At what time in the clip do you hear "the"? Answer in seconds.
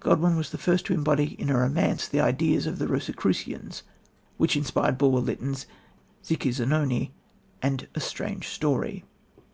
0.50-0.58, 2.08-2.18, 2.80-2.88